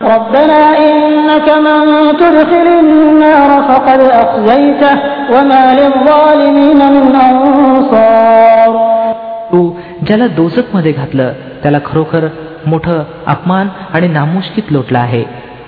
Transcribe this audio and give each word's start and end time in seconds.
ربنا 0.00 0.62
إنك 0.78 1.48
من 1.66 1.80
تدخل 2.20 2.66
النار 2.80 3.50
فقد 3.68 4.00
أخزيته 4.00 4.94
وما 5.34 5.64
للظالمين 5.78 6.80
من 6.94 7.14
أنصار 7.26 8.72
तू 9.52 9.60
ज्याला 10.06 10.26
दोजक 10.36 10.74
मध्ये 10.74 10.92
घातलं 10.92 11.32
त्याला 11.62 11.78
खरोखर 11.84 12.26
मोठं 12.66 13.02
अपमान 13.26 13.68
आणि 13.94 14.08
नामुष्कीत 14.08 14.72
लोटला 14.72 14.98
आहे 14.98 15.24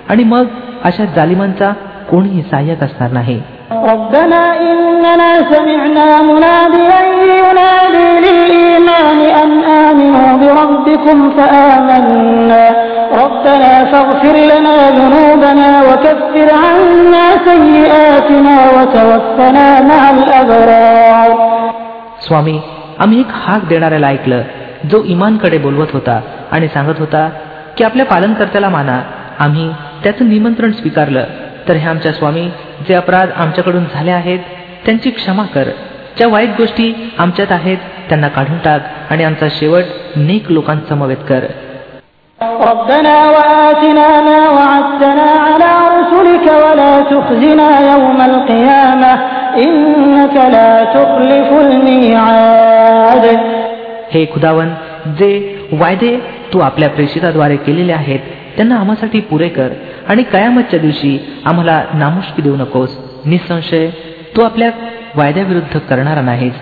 आणि 0.09 0.23
मग 0.33 0.45
अशा 0.83 1.05
जालिमांचा 1.15 1.71
कोणीही 2.11 2.41
सहाय्यक 2.51 2.83
असणार 2.83 3.11
नाही 3.11 3.41
ربنا 3.91 4.41
إننا 4.71 5.29
سمعنا 5.51 6.07
مناديا 6.29 6.99
ينادي 7.39 8.07
للإيمان 8.25 9.19
أن 9.41 9.51
آمنوا 9.85 10.29
بربكم 10.41 11.17
فآمنا 11.37 12.63
ربنا 13.21 13.71
فاغفر 13.91 14.35
لنا 14.51 14.75
ذنوبنا 14.99 15.69
وكفر 15.87 16.47
عنا 16.63 17.25
سيئاتنا 17.47 18.55
وتوفنا 18.75 19.67
مع 19.89 20.01
الأبرار 20.09 21.29
स्वामी 22.27 22.57
आम्ही 22.99 23.19
एक 23.19 23.31
हाक 23.43 23.65
देणाऱ्याला 23.67 24.07
ऐकलं 24.07 24.41
जो 24.89 25.03
इमानकडे 25.05 25.57
बोलवत 25.57 25.91
होता 25.93 26.19
आणि 26.51 26.67
सांगत 26.67 26.99
होता 26.99 27.27
की 27.77 27.83
आपल्या 27.83 28.05
पालनकर्त्याला 28.05 28.69
माना 28.69 29.01
आम्ही 29.39 29.69
त्याचं 30.03 30.29
निमंत्रण 30.29 30.71
स्वीकारलं 30.71 31.25
तर 31.67 31.75
हे 31.75 31.87
आमच्या 31.89 32.11
स्वामी 32.13 32.47
जे 32.87 32.93
अपराध 32.93 33.29
आमच्याकडून 33.35 33.83
झाले 33.93 34.11
आहेत 34.11 34.39
त्यांची 34.85 35.09
क्षमा 35.09 35.43
कर 35.53 35.69
ज्या 36.17 36.27
वाईट 36.27 36.49
गोष्टी 36.57 36.93
आमच्यात 37.17 37.51
आहेत 37.51 37.77
त्यांना 38.09 38.27
काढून 38.27 38.57
टाक 38.57 39.11
आणि 39.11 39.23
आमचा 39.23 39.47
शेवट 39.51 40.17
नेक 40.17 40.51
लोकांसमवेत 40.51 41.23
कर 41.29 41.45
ربنا 42.69 43.15
وآتنا 43.35 44.07
ما 44.21 44.39
وعدتنا 44.49 45.27
على 45.47 45.71
رسلك 45.97 46.45
ولا 46.63 46.93
تخزنا 47.11 47.69
يوم 47.91 48.19
القيامة 48.21 49.11
إنك 49.65 50.35
لا 50.55 50.71
تخلف 50.95 51.49
الميعاد 51.65 53.25
हे 54.13 54.21
खुदावन 54.33 54.69
जे 55.19 55.31
वायदे 55.81 56.11
तू 56.53 56.59
आपल्या 56.59 56.89
प्रेषिताद्वारे 56.89 57.55
केलेले 57.65 57.93
आहेत 57.93 58.19
त्यांना 58.55 58.75
आम्हासाठी 58.75 59.19
पुरे 59.31 59.47
कर 59.57 59.69
आणि 60.09 60.23
कयामतच्या 60.33 60.79
दिवशी 60.79 61.17
आम्हाला 61.45 61.81
नामुष्की 61.93 62.41
देऊ 62.41 62.55
नकोस 62.55 62.97
निसंशय 63.25 63.89
तू 64.35 64.41
आपल्या 64.43 64.69
वायद्याविरुद्ध 65.15 65.79
करणारा 65.89 66.21
नाहीस 66.21 66.53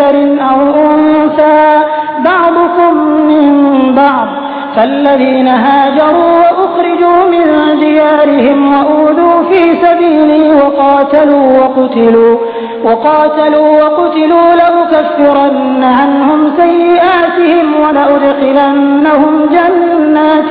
ذكر 0.00 0.42
أو 0.50 0.60
أنثى 0.94 1.82
بعضكم 2.24 2.96
من 3.30 3.94
بعض. 3.94 4.28
فالذين 4.76 5.48
هاجروا 5.48 6.40
وأخرجوا 6.40 7.28
من 7.30 7.78
ديارهم 7.80 8.74
وأوذوا 8.74 9.42
في 9.50 9.76
سبيلي 9.82 10.50
وقاتلوا 10.54 11.58
وقتلوا 11.58 12.38
وقاتلوا 12.84 13.82
وقتلوا 13.82 14.54
لأكفرن 14.54 15.84
عنهم 15.84 16.52
سيئاتهم 16.56 17.80
ولأدخلنهم 17.80 19.46
جنات 19.46 20.50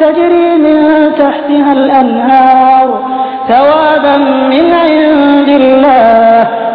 تجري 0.00 0.56
من 0.58 1.10
تحتها 1.18 1.72
الأنهار 1.72 2.88
ثوابا 3.48 4.16
من 4.52 4.72
عند 4.72 5.48
الله. 5.48 6.65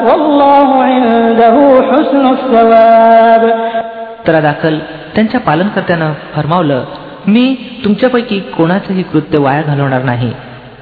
तर 4.28 4.40
दाखल 4.42 4.78
त्यांच्या 5.16 5.40
पालनकर्त्यानं 5.40 6.14
फरमावलं 6.36 6.84
मी 7.28 7.56
तुमच्यापैकी 7.86 8.40
कोणाचंही 8.40 9.04
कृत्य 9.04 9.38
वाया 9.38 9.62
घालवणार 9.62 10.04
नाही. 10.04 10.32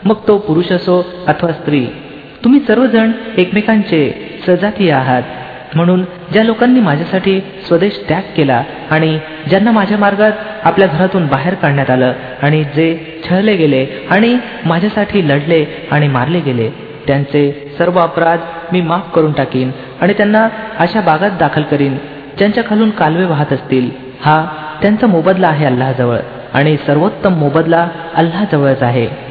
मग 0.05 0.15
तो 0.27 0.37
पुरुष 0.37 0.71
असो 0.71 1.01
अथवा 1.27 1.51
स्त्री 1.51 1.85
तुम्ही 2.43 2.59
सर्वजण 2.59 3.11
एकमेकांचे 3.37 4.01
सजातीय 4.47 4.91
आहात. 4.91 5.23
म्हणून 5.75 6.03
ज्या 6.31 6.43
लोकांनी 6.43 6.79
माझ्यासाठी 6.79 7.39
स्वदेश 7.67 7.99
त्याग 8.07 8.21
केला 8.37 8.61
आणि 8.91 9.17
ज्यांना 9.47 9.71
माझ्या 9.71 9.97
मार्गात 9.97 10.31
आपल्या 10.63 10.87
घरातून 10.87 11.27
बाहेर 11.27 11.53
काढण्यात 11.53 11.89
आलं 11.89 12.13
आणि 12.41 12.63
जे 12.75 12.87
छळले 13.29 13.55
गेले 13.55 13.85
आणि 14.11 14.35
माझ्यासाठी 14.65 15.27
लढले 15.29 15.63
आणि 15.91 16.07
मारले 16.07 16.39
गेले 16.39 16.69
त्यांचे 17.07 17.75
सर्व 17.77 17.99
अपराध 17.99 18.39
मी 18.71 18.81
माफ 18.81 19.13
करून 19.15 19.31
टाकीन 19.31 19.71
आणि 20.01 20.13
त्यांना 20.13 20.47
अशा 20.79 21.01
बागात 21.01 21.31
दाखल 21.39 21.61
करीन 21.61 21.97
ज्यांच्या 22.37 22.63
खालून 22.69 22.89
कालवे 22.89 23.25
वाहत 23.25 23.53
असतील. 23.53 23.89
हा 24.25 24.45
त्यांचा 24.81 25.07
मोबदला 25.07 25.47
आहे 25.47 25.65
अल्लाजवळ 25.65 26.17
आणि 26.53 26.77
सर्वोत्तम 26.77 27.33
मोबदला 27.33 27.87
अल्लाजवळच 28.15 28.83
आहे. 28.83 29.29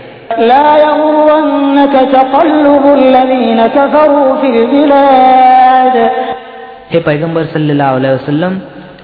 हे 6.90 6.98
पैगंबर 6.98 7.42
सल्लेला 7.42 7.92
वसलम 7.92 8.58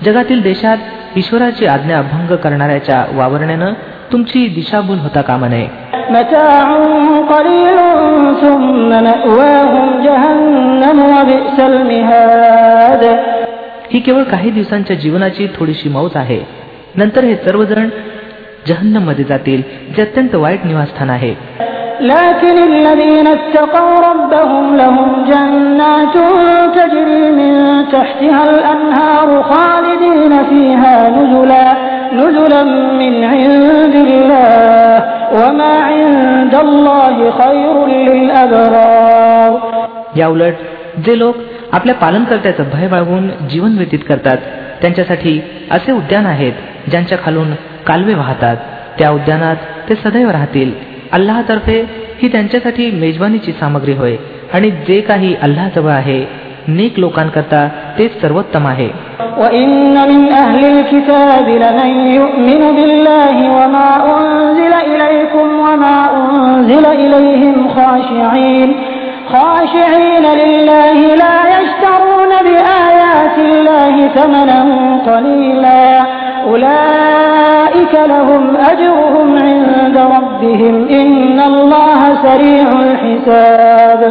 जगातील 0.04 0.42
देशात 0.42 0.76
ईश्वराची 1.16 1.66
आज्ञा 1.66 2.00
भंग 2.02 2.36
करणाऱ्याच्या 2.36 3.04
वावरण्यानं 3.12 3.72
तुमची 4.11 4.47
दिशाभूल 4.55 4.99
होता 4.99 5.21
कामा 5.29 5.47
नये 5.47 5.67
متاع 6.15 6.67
قليل 7.33 7.77
ثم 8.41 8.89
مأواهم 9.07 9.87
جهنم 10.05 10.97
وبئس 11.13 11.57
المهاد 11.71 13.03
ही 13.91 13.99
केवळ 13.99 14.23
काही 14.31 14.49
दिवसांच्या 14.51 14.95
जीवनाची 14.95 15.47
थोडीशी 15.55 15.89
मौज 15.89 16.15
आहे 16.15 16.39
नंतर 16.95 17.23
हे 17.23 17.35
सर्वजण 17.45 17.89
जहन्नम 18.67 19.03
मध्ये 19.07 19.25
जातील 19.29 19.61
जे 19.95 20.01
अत्यंत 20.01 20.35
वाईट 20.35 20.65
निवासस्थान 20.65 21.09
आहे 21.09 21.33
لكن 22.01 22.57
الذين 22.71 23.27
اتقوا 23.27 23.99
ربهم 24.09 24.75
لهم 24.75 25.09
جنات 25.31 26.15
تجري 26.77 27.23
من 27.39 27.53
تحتها 27.91 28.43
الأنهار 28.49 29.27
خالدين 29.43 30.33
فيها 30.43 30.95
نزلا 31.09 31.67
نزلا 32.13 32.63
من 33.01 33.13
عند 33.23 33.95
الله 33.95 34.93
وما 35.33 35.73
عند 35.89 36.53
الله 36.55 37.15
خير 37.31 37.75
للأبرار 38.07 39.51
या 40.17 40.27
उलट 40.27 40.55
जे 41.05 41.17
लोक 41.19 41.35
आपल्या 41.71 41.95
पालनकर्त्याचं 41.95 42.63
भय 42.73 42.87
बाळगून 42.87 43.29
जीवन 43.49 43.77
व्यतीत 43.77 43.99
करतात 44.09 44.37
त्यांच्यासाठी 44.81 45.39
असे 45.71 45.91
उद्यान 45.91 46.25
आहेत 46.25 46.53
ज्यांच्या 46.87 47.17
खालून 47.23 47.53
कालवे 47.87 48.13
वाहतात 48.13 48.57
त्या 48.99 49.09
उद्यानात 49.09 49.55
ते 49.89 49.95
सदैव 49.95 50.29
राहतील 50.29 50.71
अल्लातर्फे 51.11 51.81
ही 52.21 52.27
त्यांच्यासाठी 52.31 52.89
मेजवानीची 52.91 53.51
सामग्री 53.51 53.93
होय 53.93 54.15
आणि 54.53 54.69
जे 54.87 54.99
काही 55.01 55.33
अल्लाजवळ 55.41 55.91
आहे 55.91 56.23
नेक 56.67 56.99
लोकांकरता 56.99 57.67
तेच 57.97 58.21
सर्वोत्तम 58.21 58.67
आहे 58.67 58.89
وإن 59.39 59.93
من 60.11 60.21
أهل 60.31 60.63
الكتاب 60.65 61.47
لمن 61.63 61.91
يؤمن 62.19 62.61
بالله 62.77 63.35
وما 63.57 63.89
أنزل 64.15 64.73
إليكم 64.91 65.47
وما 65.59 65.97
أنزل 66.19 66.85
إليهم 66.85 67.55
خاشعين 67.75 68.69
خاشعين 69.33 70.25
لله 70.41 70.99
لا 71.23 71.37
يشترون 71.55 72.31
بآيات 72.47 73.35
الله 73.37 74.07
ثمنا 74.07 74.59
قليلا 75.09 75.85
أولئك 76.51 77.93
لهم 78.13 78.43
أجرهم 78.71 79.27
عند 79.47 79.97
ربهم 80.15 80.75
إن 80.89 81.39
الله 81.51 82.01
سريع 82.25 82.67
الحساب 82.87 84.01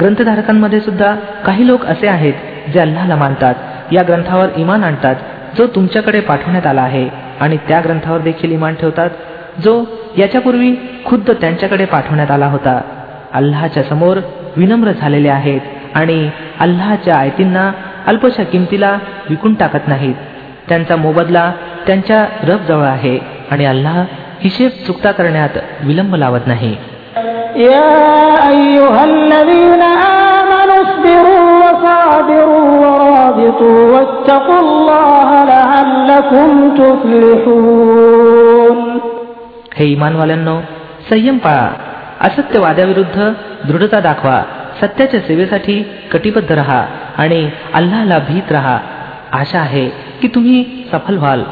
ग्रंथधारकांमध्ये 0.00 0.80
सुद्धा 0.80 1.14
काही 1.44 1.66
लोक 1.66 1.84
असे 1.86 2.08
आहेत 2.08 2.34
जे 2.73 2.79
अल्लाला 2.79 3.15
मानतात 3.15 3.55
या 3.91 4.03
ग्रंथावर 4.03 4.47
इमान 4.55 4.83
आणतात 4.83 5.15
जो 5.57 5.67
तुमच्याकडे 5.67 6.19
पाठवण्यात 6.19 6.67
आला 6.67 6.81
आहे. 6.81 7.09
आणि 7.39 7.57
त्या 7.57 7.79
ग्रंथावर 7.79 8.19
देखील 8.19 8.51
इमान 8.51 8.73
ठेवतात 8.73 9.09
जो 9.63 9.85
याच्यापूर्वी 10.17 10.75
खुद्द 11.05 11.31
त्यांच्याकडे 11.31 11.85
पाठवण्यात 11.85 12.31
आला 12.31 12.45
होता. 12.45 12.81
अल्लाच्या 13.33 13.83
समोर 13.83 14.17
विनम्र 14.57 14.91
झालेले 14.91 15.29
आहेत 15.29 15.61
आणि 15.95 16.29
अल्लाच्या 16.59 17.15
आयतींना 17.15 17.71
अल्पशा 18.07 18.43
किमतीला 18.43 18.97
विकून 19.29 19.53
टाकत 19.53 19.87
नाहीत. 19.87 20.15
त्यांचा 20.69 20.95
मोबदला 20.95 21.51
त्यांच्या 21.87 22.25
रब 22.43 22.59
जवळ 22.67 22.85
आहे 22.85 23.19
आणि 23.51 23.65
अल्लाह 23.65 24.05
हिशेब 24.41 24.69
चुकता 24.87 25.11
करण्यात 25.11 25.49
विलंब 25.83 26.15
लावत 26.15 26.47
नाही. 26.47 26.75
يا 31.80 31.80
أيها 31.80 31.80
الذين 31.80 31.86
آمنوا 31.86 31.96
اصبروا 31.96 31.96
وصابروا 32.16 32.80
ورابطوا 32.80 33.92
واتقوا 33.92 34.60
الله 34.60 35.44
لعلكم 35.44 36.74
تفلحون 36.74 38.76
हे 39.76 39.84
इमानवाल्यांनो 39.84 40.60
संयम 41.10 41.38
पाळा 41.38 41.70
असत्यवाद्याविरुद्ध 42.20 43.32
दृढता 43.68 44.00
दाखवा 44.00 44.42
सत्याच्या 44.80 45.20
सेवेसाठी 45.20 45.84
कटिबद्ध 46.12 46.52
रहा 46.52 46.86
आणि 47.16 47.50
अल्लाला 47.74 48.18
भीत 48.18 48.52
राहा 48.52 48.78
आशा 49.32 49.58
आहे 49.58 49.88
की 50.20 50.28
तुम्ही 50.28 50.86
सफल 50.92 51.18
व्हाल 51.18 51.42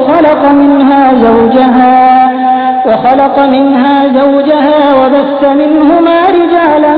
وخلق 0.01 0.43
منها 0.63 1.15
زوجها 1.15 1.97
وخلق 2.87 3.39
منها 3.39 4.09
زوجها 4.21 4.79
وبث 5.01 5.43
منهما 5.63 6.19
رجالا 6.39 6.95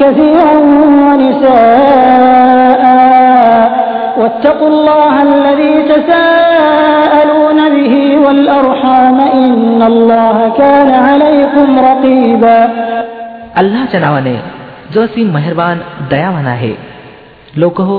كثيرا 0.00 0.56
ونساء 1.06 2.82
واتقوا 4.20 4.68
الله 4.68 5.22
الذي 5.22 5.74
تساءلون 5.82 7.58
به 7.76 7.94
والأرحام 8.24 9.20
إن 9.20 9.82
الله 9.82 10.36
كان 10.58 10.90
عليكم 11.08 11.66
رقيبا 11.88 12.60
अल्लाच्या 13.60 14.00
नावाने 14.00 14.34
जो 14.94 15.00
असीम 15.04 15.30
मेहरबान 15.34 15.78
दयावान 16.10 16.46
आहे 16.46 16.74
लोक 17.56 17.80
हो 17.80 17.96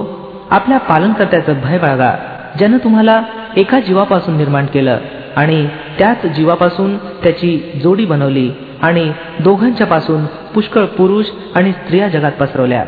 आपल्या 0.58 0.78
पालनकर्त्याचं 0.90 1.54
भय 1.64 1.78
बाळगा 1.78 2.12
ज्यानं 2.58 2.78
तुम्हाला 2.84 3.22
एका 3.58 3.80
जीवापासून 3.80 4.38
निर्माण 4.38 4.66
केलं 4.66 5.00
आणि 5.38 5.66
त्याच 6.00 6.26
जीवापासून 6.36 6.96
त्याची 7.24 7.58
जोडी 7.84 8.06
बनवली 8.06 8.50
आणि 8.82 9.12
दोघांच्या 9.40 9.88
पासून 9.88 10.26
पुष्कळ 10.54 10.86
पुरुष 10.98 11.26
आणि 11.56 11.72
स्त्रिया 11.72 12.08
जगात 12.08 12.32
पसरवल्या 12.32 12.84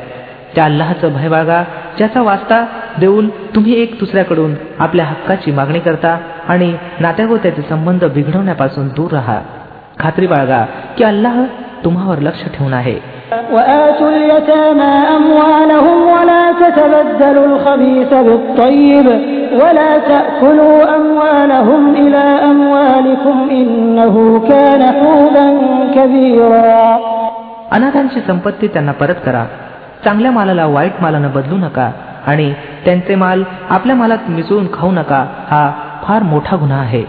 त्या 0.55 0.65
अल्लाहचं 0.65 1.13
भय 1.13 1.29
बाळगा 1.29 1.63
ज्याचा 1.97 2.21
वास्ता 2.21 2.63
देऊन 2.99 3.29
तुम्ही 3.55 3.81
एक 3.81 3.97
दुसऱ्याकडून 3.99 4.53
आपल्या 4.79 5.05
हक्काची 5.05 5.51
मागणी 5.51 5.79
करता 5.79 6.17
आणि 6.49 6.73
नात्यागोत्याचे 7.01 7.61
संबंध 7.69 8.03
बिघडवण्यापासून 8.05 8.87
दूर 8.87 9.11
राहा 9.11 9.39
खात्री 9.99 10.27
बाळगा 10.27 10.63
की 10.97 11.03
अल्लाह 11.03 11.43
तुम्हावर 11.83 12.19
लक्ष 12.19 12.45
ठेवून 12.53 12.73
आहे 12.73 12.99
وآتوا 13.53 14.09
اليتامى 14.09 14.91
أموالهم 15.09 15.97
ولا 16.07 16.43
تتبدلوا 16.59 17.45
الخبيث 17.45 18.11
بالطيب 18.19 19.07
ولا 19.61 19.91
تأكلوا 20.11 20.95
أموالهم 20.95 21.81
إلى 22.03 22.23
أموالكم 22.51 23.37
إنه 23.59 24.15
كان 24.49 24.81
حوبا 24.99 25.47
كبيرا 25.95 26.83
अनाथांची 27.75 28.19
संपत्ती 28.27 28.67
त्यांना 28.73 28.91
परत 29.01 29.19
करा 29.25 29.43
चांगल्या 30.05 30.31
मालाला 30.31 30.65
वाईट 30.75 31.01
मालानं 31.01 31.31
बदलू 31.35 31.57
नका 31.57 31.89
आणि 32.27 32.47
त्यांचे 32.85 33.15
माल 33.23 33.43
आपल्या 33.75 33.95
मालात 33.95 34.29
मिसळून 34.35 34.67
खाऊ 34.73 34.91
नका 34.91 35.21
हा 35.51 35.63
फार 36.05 36.23
मोठा 36.33 36.55
गुन्हा 36.61 36.79
आहे 36.87 37.03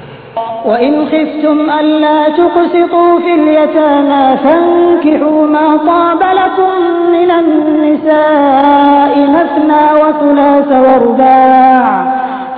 وإن 0.70 0.94
خفتم 1.12 1.58
ألا 1.70 2.18
تقسطوا 2.38 3.12
في 3.24 3.32
اليتامى 3.40 4.24
فانكحوا 4.44 5.46
ما 5.54 5.66
طاب 5.88 6.22
لكم 6.40 6.72
من 7.16 7.30
النساء 7.42 9.14
مثنى 9.36 9.84
وثلاث 10.00 10.70
ورباع 10.86 11.84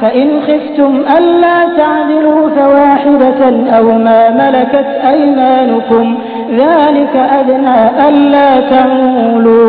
فإن 0.00 0.28
خفتم 0.40 0.92
ألا 1.08 1.58
تعدلوا 1.76 2.42
فواحدة 2.50 3.40
أو 3.76 3.86
ما 3.98 4.20
ملكت 4.32 4.88
أيمانكم 5.12 6.04
ذلك 6.52 7.14
أدنى 7.38 7.78
ألا 8.06 8.48
تعولوا 8.70 9.68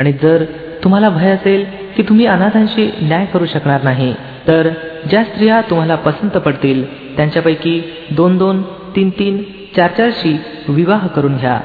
आणि 0.00 0.12
जर 0.22 0.44
तुम्हाला 0.84 1.08
भय 1.10 1.30
असेल 1.30 1.64
की 1.96 2.02
तुम्ही 2.02 2.26
अनाथांशी 2.26 2.90
न्याय 3.02 3.24
करू 3.32 3.46
शकणार 3.46 3.82
नाही 3.84 4.12
तर 4.48 4.68
ज्या 5.10 5.22
स्त्रिया 5.24 5.60
तुम्हाला 5.70 5.94
पसंत 6.06 6.36
पडतील 6.46 6.84
त्यांच्यापैकी 7.16 7.80
दोन 8.16 8.36
दोन 8.38 8.62
तीन 8.96 9.10
तीन 9.18 9.42
चार 9.76 9.90
चारशी 9.96 10.36
विवाह 10.68 11.06
करून 11.16 11.36
घ्या 11.36 11.58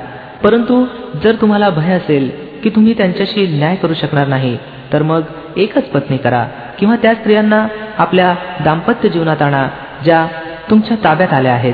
परंतु 0.44 0.84
जर 1.24 1.36
तुम्हाला 1.42 1.70
भय 1.70 1.94
असेल 1.94 2.30
की 2.64 2.70
तुम्ही 2.70 2.94
त्यांच्याशी 2.98 3.46
न्याय 3.58 3.76
करू 3.82 3.94
शकणार 3.94 4.28
नाही 4.28 4.58
तर 4.94 5.04
मग 5.04 5.22
एकच 5.58 5.90
पत्नी 5.90 6.18
करा 6.18 6.44
किंवा 6.80 6.96
त्या 7.02 7.14
स्त्रियांना 7.16 7.66
आपल्या 7.98 8.34
दाम्पत्य 8.66 9.10
जीवनात 9.10 9.42
आणा 9.42 9.68
ज्या 10.04 10.26
तुमच्या 10.70 10.98
ताब्यात 11.04 11.34
आल्या 11.34 11.54
आहेत 11.54 11.74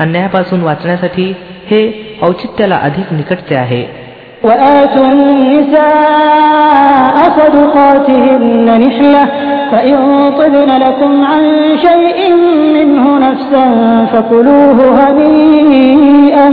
अन्यायापासून 0.00 0.62
वाचण्यासाठी 0.62 1.32
हे 1.70 1.80
औचित्याला 2.22 2.76
अधिक 2.82 3.12
निकटचे 3.12 3.54
आहे 3.56 4.08
وآتوا 4.44 5.10
النساء 5.10 7.16
صدقاتهن 7.38 8.80
نحلة 8.80 9.24
فإن 9.70 9.96
طبن 10.30 10.70
لكم 10.84 11.12
عن 11.26 11.42
شيء 11.76 12.32
منه 12.74 13.18
نفسا 13.18 13.64
فكلوه 14.12 14.78
هنيئا 14.98 16.48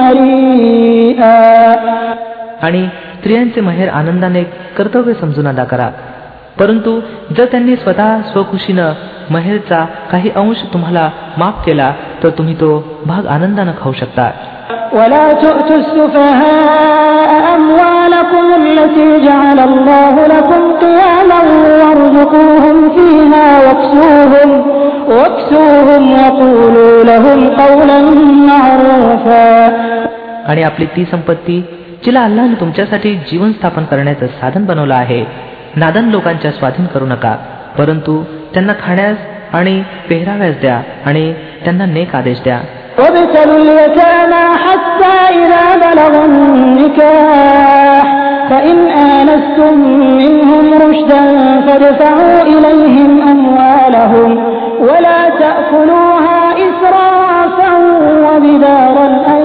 مريئا 0.00 1.36
आणि 2.62 2.86
स्त्रियांचे 3.16 3.60
माहेर 3.60 3.88
आनंदाने 3.88 4.42
कर्तव्य 4.76 5.14
समजून 5.20 5.46
अदा 5.48 5.64
करा 5.64 5.90
परंतु 6.58 6.90
जर 7.36 7.44
त्यांनी 7.44 7.76
स्वतः 7.76 8.20
स्वखुशीनं 8.32 8.92
महेरचा 9.30 9.84
काही 10.10 10.30
अंश 10.36 10.62
तुम्हाला 10.72 11.08
माफ 11.38 11.64
केला 11.66 11.92
तर 12.22 12.30
तुम्ही 12.38 12.54
तो 12.54 12.70
भाग 13.06 13.26
आनंदानं 13.36 13.72
खाऊ 13.82 13.92
शकता 14.02 14.30
ولا 14.92 15.26
تؤتوا 15.42 15.76
السفهاء 15.76 17.30
أموالكم 17.56 18.44
التي 18.62 19.08
جعل 19.26 19.58
الله 19.60 20.14
لكم 20.26 20.60
قياما 20.82 21.40
وارزقوهم 21.80 22.76
فيها 22.96 23.46
واكسوهم 23.66 24.50
واكسوهم 25.08 26.02
وقولوا 26.18 27.04
لهم 27.04 27.38
قولا 27.62 27.98
معروفا 28.48 29.48
आणि 30.50 30.62
आपली 30.62 30.86
ती 30.96 31.04
संपत्ती 31.04 31.60
जिला 32.04 32.22
अल्लाने 32.24 32.60
तुमच्यासाठी 32.60 33.14
जीवन 33.30 33.52
स्थापन 33.52 33.84
करण्याचं 33.90 34.26
साधन 34.40 34.64
बनवलं 34.66 34.94
आहे 34.94 35.24
नादन 35.80 36.04
लोकांच्या 36.14 36.50
स्वाधीन 36.58 36.86
करू 36.94 37.06
नका 37.06 37.34
परंतु 37.78 38.22
त्यांना 38.54 38.72
खाण्यास 38.86 39.16
आणि 39.58 39.82
पेहराव्यास 40.08 40.54
द्या 40.60 40.80
आणि 41.06 41.32
त्यांना 41.64 41.86
नेक 41.96 42.14
आदेश 42.16 42.40
द्या 42.44 42.60
وابتلوا 42.98 43.58
اليتامى 43.64 44.44
حتى 44.64 45.14
إذا 45.40 45.64
بلغوا 45.84 46.24
النكاح 46.30 48.04
فإن 48.50 48.78
آنستم 49.16 49.74
منهم 50.20 50.64
رشدا 50.84 51.22
فادفعوا 51.66 52.40
إليهم 52.54 53.10
أموالهم 53.32 54.30
ولا 54.88 55.20
تأكلوها 55.42 56.40
إسرافا 56.66 57.72
وبدارا 58.24 59.06
أن 59.34 59.42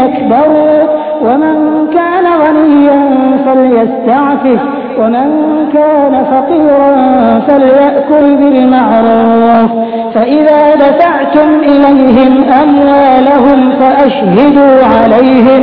يكبروا 0.00 0.80
ومن 1.26 1.56
كان 1.96 2.26
غنيا 2.42 3.00
فليستعفف 3.44 4.60
ومن 4.98 5.28
كان 5.72 6.14
فقيرا 6.24 6.92
فليأكل 7.40 8.26
بالمعروف 8.36 9.70
فإذا 10.14 10.74
دفعتم 10.74 11.48
إليهم 11.62 12.32
أموالهم 12.62 13.70
فأشهدوا 13.70 14.76
عليهم 14.84 15.62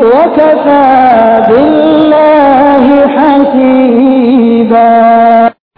وكفى 0.00 0.84
بالله 1.48 2.86
حسيبا 3.16 4.88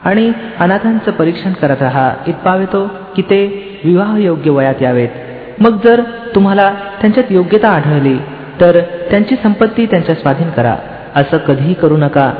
आणि 0.04 0.32
अनाथांचं 0.60 1.10
परीक्षण 1.10 1.52
करत 1.52 1.82
राहा 1.82 2.10
इतपाव 2.26 2.60
येतो 2.60 2.82
की 3.16 3.22
ते 3.22 3.40
विवाह 3.84 4.16
योग्य 4.16 4.50
वयात 4.50 4.82
यावेत 4.82 5.08
मग 5.60 5.76
जर 5.84 6.00
तुम्हाला 6.34 6.70
त्यांच्यात 7.00 7.32
योग्यता 7.32 7.68
आढळली 7.68 8.16
तर 8.60 8.80
त्यांची 9.10 9.36
संपत्ती 9.42 9.86
त्यांच्या 9.86 10.14
स्वाधीन 10.14 10.50
करा 10.50 10.74
असं 11.14 11.36
कधीही 11.36 11.74
करू 11.74 11.96
नका 11.96 12.30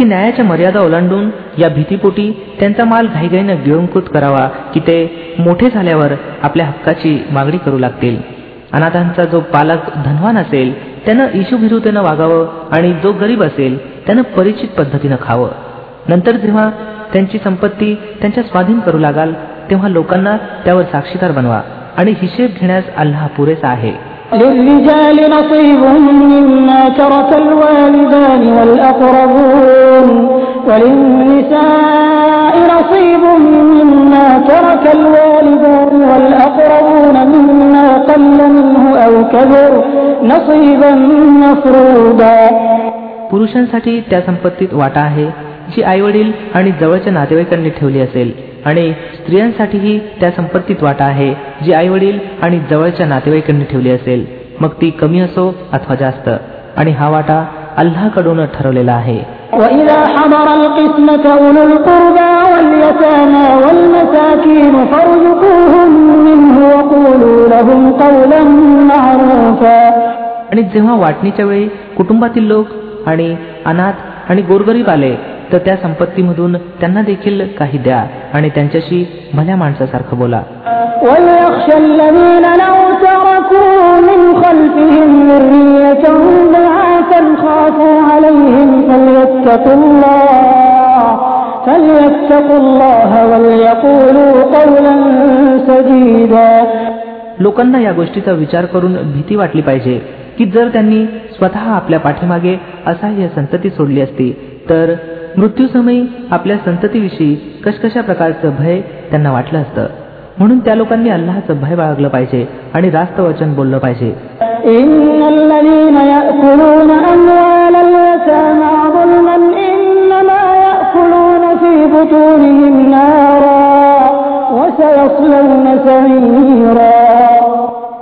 की 0.00 0.04
न्यायाच्या 0.04 0.44
मर्यादा 0.44 0.80
ओलांडून 0.80 1.30
या 1.58 1.68
भीतीपोटी 1.68 2.56
त्यांचा 2.60 2.84
माल 2.84 3.06
घाईघाईनं 3.06 3.56
गिळंकृत 3.64 4.02
करावा 4.02 4.48
की 4.74 4.80
ते 4.80 4.96
मोठे 5.38 5.70
झाल्यावर 5.70 6.12
आपल्या 6.42 6.66
हक्काची 6.66 7.26
मागणी 7.30 7.58
करू 7.58 7.78
लागतील. 7.78 8.16
अनाथांचा 8.72 9.24
जो 9.24 9.40
पालक 9.40 9.90
धनवान 10.04 10.36
असेल 10.38 10.72
त्यानं 11.04 11.26
इशुभिरुतेनं 11.34 12.02
वागावं 12.02 12.46
आणि 12.72 12.92
जो 13.02 13.12
गरीब 13.12 13.42
असेल 13.42 13.78
त्यानं 14.06 14.22
परिचित 14.22 14.68
पद्धतीनं 14.68 15.16
खावं. 15.22 15.50
नंतर 16.08 16.36
जेव्हा 16.36 16.70
त्यांची 17.12 17.38
संपत्ती 17.44 17.94
त्यांच्या 17.94 18.42
स्वाधीन 18.42 18.80
करू 18.80 18.98
लागाल 18.98 19.32
तेव्हा 19.70 19.88
लोकांना 19.88 20.36
त्यावर 20.36 20.82
साक्षीदार 20.82 21.32
बनवा 21.32 21.60
आणि 21.96 22.14
हिशेब 22.22 22.50
घेण्यास 22.60 22.84
अल्लाह 22.96 23.26
पुरेसा 23.26 23.68
आहे. 23.68 24.09
للرجال 24.33 25.17
نصيب 25.29 25.81
مما 26.31 26.89
ترك 26.89 27.29
الوالدان 27.37 28.41
والأقربون 28.57 30.07
وللنساء 30.67 32.53
نصيب 32.75 33.23
مما 33.39 34.27
ترك 34.47 34.83
الوالدان 34.95 35.91
والأقربون 36.09 37.15
مما 37.27 37.87
قل 38.09 38.21
منه 38.21 38.83
أو 39.05 39.13
كبر 39.27 39.71
نصيبا 40.23 40.91
مفروضا 41.43 42.37
पुरुषांसाठी 43.31 43.99
त्या 44.09 44.21
संपत्तीत 44.21 44.73
वाटा 44.73 45.01
आहे 45.01 45.25
जी 45.75 45.81
आईवडील 45.83 46.31
आणि 46.53 46.71
जवळच्या 46.81 47.13
नातेवाईकांनी 47.13 47.69
ठेवली 47.69 47.99
असेल 47.99 48.31
आणि 48.65 48.91
स्त्रियांसाठीही 49.15 49.97
त्या 50.21 50.31
संपत्तीत 50.31 50.83
वाटा 50.83 51.05
आहे 51.05 51.33
जी 51.65 51.73
आई 51.73 51.87
वडील 51.87 52.17
आणि 52.41 52.59
जवळच्या 52.69 53.05
नातेवाईकांनी 53.05 53.65
ठेवली 53.71 53.89
असेल 53.89 54.25
मग 54.61 54.69
ती 54.81 54.89
कमी 54.99 55.19
असो 55.19 55.53
अथवा 55.73 55.95
जास्त 55.95 56.29
आणि 56.77 56.91
हा 56.91 57.09
वाटा 57.09 57.43
अल्लाकडून 57.77 58.45
ठरवलेला 58.53 58.93
आहे 58.93 59.19
وإذا 59.53 59.97
حضر 60.15 60.47
القسمة 60.59 61.25
أولو 61.33 61.61
القربى 61.71 62.29
واليتامى 62.51 63.45
والمساكين 63.63 64.75
فارزقوهم 64.91 65.89
منه 66.27 66.55
وقولوا 66.75 67.39
لهم 67.53 67.81
قولا 68.01 68.41
معروفا 68.91 69.79
आणि 70.51 70.63
जेव्हा 70.73 70.95
वाटणीच्या 70.95 71.45
वेळी 71.45 71.67
कुटुंबातील 71.97 72.43
लोक 72.47 72.67
आणि 73.07 73.35
अनाथ 73.65 74.29
आणि 74.29 74.41
गोरगरीब 74.41 74.89
आले 74.89 75.15
तर 75.52 75.58
त्या 75.58 75.76
संपत्तीमधून 75.76 76.56
त्यांना 76.56 77.02
देखील 77.02 77.46
काही 77.58 77.78
द्या 77.78 78.04
आणि 78.34 78.48
त्यांच्याशी 78.48 79.30
भल्या 79.34 79.56
माणसासारखं 79.56 80.18
बोला. 80.18 80.42
लोकांना 97.38 97.80
या 97.80 97.92
गोष्टीचा 97.92 98.32
विचार 98.32 98.64
करून 98.64 98.92
भीती 98.92 99.36
वाटली 99.36 99.62
पाहिजे 99.62 100.00
की 100.38 100.44
जर 100.44 100.68
त्यांनी 100.68 101.06
स्वतः 101.06 101.58
आपल्या 101.58 101.98
पाठीमागे 101.98 102.60
असह्य 102.86 103.28
संतती 103.28 103.70
सोडली 103.70 104.00
असती 104.00 104.60
तर 104.70 104.94
मृत्यूसमयी 105.38 106.06
आपल्या 106.30 106.56
संततीविषयी 106.64 107.34
कशकशा 107.34 108.00
प्रकारचं 108.00 108.50
भय 108.58 108.80
त्यांना 108.80 109.32
वाटलं 109.32 109.58
असतं. 109.58 109.86
म्हणून 110.38 110.58
त्या 110.58 110.74
लोकांनी 110.74 111.10
अल्लाचं 111.10 111.54
भय 111.60 111.74
बाळगलं 111.74 112.08
पाहिजे 112.08 112.46
आणि 112.74 112.90
रास्त 112.90 113.20
वचन 113.20 113.54
बोललं 113.54 113.78
पाहिजे. 113.78 114.10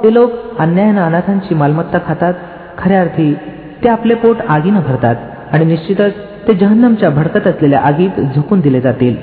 ते 0.05 0.15
लोक 0.15 0.31
अन्यायानं 0.59 1.07
अनाथांची 1.07 1.55
मालमत्ता 1.55 1.99
खातात 2.07 2.35
खऱ्या 2.79 3.01
अर्थी 3.01 3.37
ते 3.85 3.89
आपले 3.89 4.15
पोट 4.15 4.37
आगीनं 4.49 4.81
भरतात 4.81 5.17
आणि 5.53 5.65
निश्चितच 5.65 6.13
ते 6.48 6.54
जहन्नमच्या 6.54 7.10
भडकत 7.10 7.48
असलेल्या 7.48 7.80
आगीत 7.80 8.20
झोकून 8.36 8.60
दिले 8.60 8.82
जातील 8.82 9.16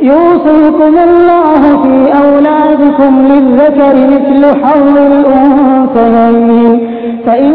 يوصيكم 0.00 0.94
الله 1.08 1.62
في 1.82 1.94
أولادكم 2.18 3.12
للذكر 3.30 3.94
مثل 4.14 4.42
حظ 4.62 4.96
الأنثيين 5.12 6.80
فإن 7.26 7.52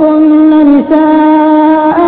كن 0.00 0.50
نساء 0.72 1.98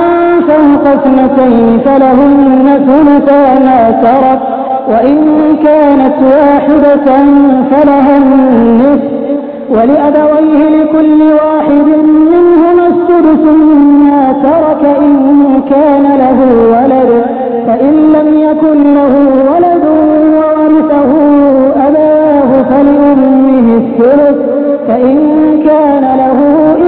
فوق 0.48 0.84
اثنتين 0.88 1.78
فلهن 1.84 2.66
ثلثا 2.88 3.42
ما 3.66 3.90
ترك 4.04 4.40
وإن 4.88 5.18
كانت 5.64 6.16
واحدة 6.22 7.06
فلها 7.70 8.16
النصف 8.18 9.10
ولأبويه 9.70 10.68
لكل 10.76 11.22
واحد 11.22 11.86
منهما 12.32 12.86
السدس 12.86 13.42
مما 13.44 14.32
ترك 14.46 14.82
إن 14.98 15.19
كان 15.71 16.05
له 16.23 16.39
ولد 16.73 17.11
فإن 17.67 17.93
لم 18.15 18.27
يكن 18.47 18.77
له 18.93 19.13
ولد 19.51 19.85
وورثه 20.35 21.11
أباه 21.87 22.49
فلأمه 22.69 23.67
الثلث 23.77 24.37
فإن 24.87 25.17
كان 25.67 26.03
له 26.17 26.39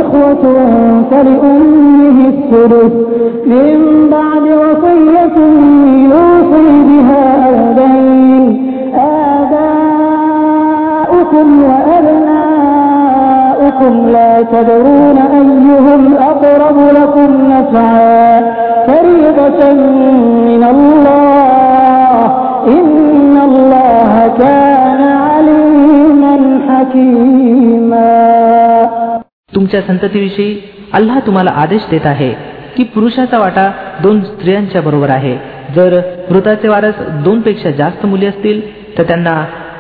إخوة 0.02 0.44
فلأمه 1.12 2.18
الثلث. 2.28 2.94
من 3.46 3.78
بعد 4.12 4.46
وصية 4.64 5.38
يوصي 6.14 6.68
بها 6.90 7.24
أو 7.48 7.56
دين 7.74 8.46
آباؤكم 10.24 11.48
وأبناؤكم 12.84 13.94
لا 14.10 14.34
تدرون 14.42 15.18
أيهم 15.18 16.02
أقرب 16.18 16.78
لكم 16.98 17.30
نفعا. 17.52 18.63
فريضة 18.89 19.61
من 20.49 20.63
الله 20.65 22.19
إن 22.69 23.35
الله 23.49 24.13
كان 24.39 25.01
عليما 25.25 26.35
حكيما 26.69 28.09
तुमच्या 29.55 29.81
संततीविषयी 29.83 30.51
अल्लाह 30.95 31.19
तुम्हाला 31.27 31.51
आदेश 31.63 31.83
देत 31.91 32.07
आहे 32.07 32.33
की 32.77 32.83
पुरुषाचा 32.95 33.39
वाटा 33.39 33.71
दोन 34.03 34.21
स्त्रियांच्या 34.23 34.81
बरोबर 34.83 35.11
आहे 35.11 35.35
जर 35.75 36.01
मृताचे 36.31 36.69
वारस 36.69 37.01
दोन 37.25 37.41
पेक्षा 37.41 37.71
जास्त 37.79 38.07
मुली 38.07 38.27
असतील 38.27 38.61
तर 38.99 39.03
त्यांना 39.03 39.35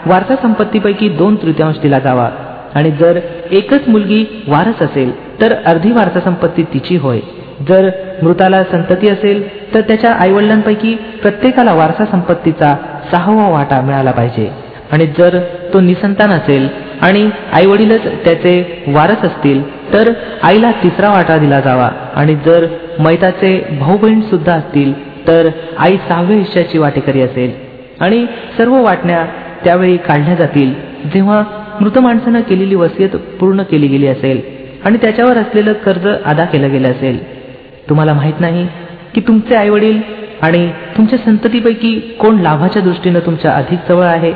वारसा 0.06 0.35
संपत्तीपैकी 0.42 1.08
दोन 1.18 1.35
तृतीयांश 1.42 1.78
दिला 1.82 1.99
जावा 1.99 2.28
आणि 2.75 2.90
जर 3.00 3.18
एकच 3.50 3.88
मुलगी 3.88 4.25
वारस 4.49 4.82
असेल 4.82 5.12
तर 5.40 5.54
अर्धी 5.66 5.92
वारसा 5.92 6.20
संपत्ती 6.20 6.62
तिची 6.73 6.97
होय 6.97 7.20
जर 7.68 7.88
मृताला 8.22 8.63
संतती 8.63 9.08
असेल 9.08 9.74
तर 9.74 9.82
त्याच्या 9.82 10.12
आईवडिलांपैकी 10.12 10.96
प्रत्येकाला 11.22 11.74
वारसा 11.74 12.05
संपत्तीचा 12.05 12.75
सहावा 13.12 13.50
वाटा 13.50 13.82
मिळाला 13.82 14.12
पाहिजे. 14.12 14.50
आणि 14.91 15.05
जर 15.17 15.39
तो 15.74 15.79
निसंतान 15.79 16.32
असेल 16.32 16.67
आणि 17.01 17.29
आई 17.53 17.65
वडीलच 17.65 18.05
त्याचे 18.05 18.84
वारस 18.88 19.25
असतील 19.25 19.62
तर 19.93 20.12
आईला 20.43 20.72
तिसरा 20.72 21.10
वाटा 21.10 21.38
दिला 21.38 21.60
जावा. 21.60 21.89
आणि 22.15 22.36
जर 22.36 22.65
मैताचे 23.00 23.77
भाऊ 23.79 23.98
बहीण 23.98 24.22
सुद्धा 24.22 24.53
असतील 24.53 24.93
तर 25.27 25.50
आई 25.77 25.98
सहाव्या 25.98 26.38
हिश्याची 26.38 26.77
वाटेकरी 26.77 27.22
असेल. 27.22 27.51
आणि 28.00 28.25
सर्व 28.58 28.84
वाटण्या 28.84 29.25
त्यावेळी 29.63 29.98
काढल्या 29.98 30.36
जातील 30.36 30.74
जेव्हा 31.13 31.43
मृत 31.82 32.00
माणसानं 32.00 32.41
केलेली 32.41 32.75
वसियत 32.75 33.10
पूर्ण 33.10 33.62
केली 33.62 33.88
गेली 33.88 34.08
असेल. 34.08 34.41
आणि 34.86 34.98
त्याच्यावर 34.98 35.38
असलेलं 35.38 35.74
कर्ज 35.74 36.08
अदा 36.25 36.46
केलं 36.46 36.72
गेलं 36.72 36.91
असेल. 36.91 37.42
तुम्हाला 37.88 38.14
माहित 38.14 38.40
नाही 38.40 38.66
की 39.14 39.20
तुमचे 39.28 39.54
आई 39.56 39.68
वडील 39.68 40.00
आणि 40.42 40.66
तुमच्या 40.97 41.18
संततीपैकी 41.18 41.99
कोण 42.20 42.40
लाभाच्या 42.40 42.82
दृष्टीनं 42.82 43.20
तुमच्या 43.26 43.52
अधिक 43.52 43.88
जवळ 43.88 44.06
आहे 44.06 44.32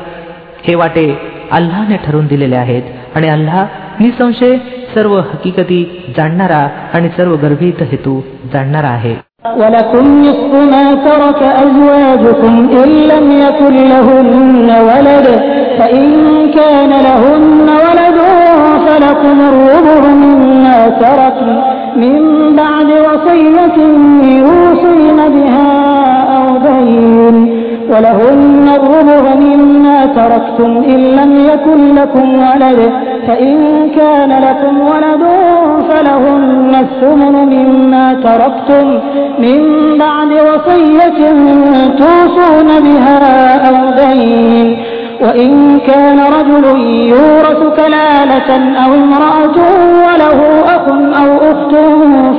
हे 0.67 0.75
वाटे 0.75 1.07
अल्लाने 1.51 1.97
ठरवून 1.97 2.27
दिलेले 2.27 2.57
आहेत 2.57 3.17
आणि 3.17 3.29
अल्लाह 3.29 3.65
निसंशय 4.01 4.57
सर्व 4.95 5.19
हकीकती 5.21 5.83
जाणणारा 6.17 6.67
आणि 6.95 7.09
सर्व 7.17 7.35
गर्भित 7.43 7.83
हेतू 7.91 8.21
जाणणारा 8.53 8.89
आहे 8.91 9.15
ولكم 9.59 10.05
نصف 10.23 10.53
ما 10.73 10.87
ترك 11.07 11.41
أزواجكم 11.63 12.55
إن 12.75 12.91
لم 13.13 13.27
يكن 13.41 13.75
لهن 13.89 14.69
ولد 14.89 15.27
فإن 15.79 16.05
كان 16.55 16.93
لهن 17.07 17.69
ولد 17.79 18.19
فلكم 18.87 19.37
الربع 19.51 20.01
مما 20.15 20.79
تركن 20.97 21.51
من 21.98 22.56
بعد 22.56 22.90
وصية 22.92 23.78
يوصين 24.40 25.18
بها 25.36 25.72
أو 26.38 26.58
دين 26.58 27.58
ولهن 27.92 28.70
الربع 28.76 29.36
مما 29.36 30.06
تركتم 30.06 30.72
إن 30.84 31.00
لم 31.20 31.32
يكن 31.54 31.96
لكم 31.96 32.28
ولد 32.40 32.92
فإن 33.28 33.58
كان 33.96 34.30
لكم 34.30 34.80
ولد 34.80 35.24
فلهن 35.90 36.76
الثمن 36.86 37.34
مما 37.56 38.14
تركتم 38.14 39.00
من 39.40 39.62
بعد 40.00 40.28
وصية 40.32 41.20
توصون 41.98 42.68
بها 42.84 43.20
أو 43.70 43.76
دين 43.92 44.78
وإن 45.22 45.80
كان 45.80 46.20
رجل 46.20 46.66
يورث 47.10 47.62
كلالة 47.76 48.50
أو 48.86 48.94
امرأة 48.94 49.58
وله 50.08 50.40
أخ 50.66 50.86
أو 51.22 51.38
أخت 51.52 51.74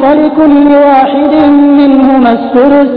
فلكل 0.03 0.67
واحد 0.75 1.35
منهما 1.53 2.31
السدس 2.33 2.91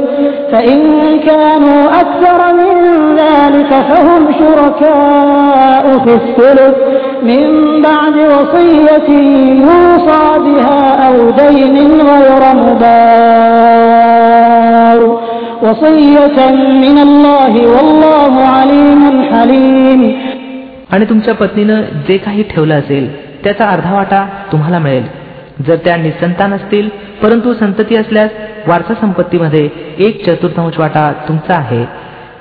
فإن 0.52 0.80
كانوا 1.20 1.82
أكثر 2.02 2.54
من 2.54 2.76
ذلك 3.16 3.70
فهم 3.90 4.22
شركاء 4.40 5.86
في 6.06 6.14
الثلث. 6.14 6.76
من 7.24 7.48
بعد 7.82 8.16
وصية 8.18 9.10
يوصى 9.62 10.40
بها 10.40 11.08
أو 11.08 11.16
دين 11.30 11.76
غير 12.02 12.44
مضار 13.92 15.02
आणि 20.92 21.06
तुमच्या 21.06 21.34
पत्नीनं 21.34 21.82
जे 21.82 22.18
काही 22.18 22.44
ठेवलं 22.44 22.74
असेल 22.74 23.34
त्याचा 23.44 23.70
अर्धा 23.70 23.94
वाटा 23.94 24.28
तुम्हाला 24.52 24.80
मिळेल. 24.80 25.04
जर 25.68 25.76
त्या 25.76 25.96
निसंतान 25.96 26.54
असतील 26.54 26.90
परंतु 27.24 27.54
संतती 27.54 27.96
असल्यास 27.96 28.30
वारसा 28.68 28.94
संपत्तीमध्ये 29.02 29.70
एक 29.98 30.30
चतुर्थांश 30.30 30.80
वाटा 30.80 31.14
तुमचा 31.28 31.54
आहे. 31.54 31.86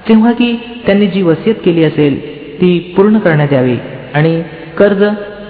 तेव्हा 0.08 0.32
की 0.32 0.82
त्यांनी 0.86 1.06
जी 1.06 1.22
वसियत 1.22 1.54
केली 1.64 1.84
असेल 1.84 2.20
ती 2.60 2.94
पूर्ण 2.96 3.18
करण्यात 3.18 3.52
यावी 3.52 3.76
आणि 4.14 4.42
कर्ज 4.78 5.04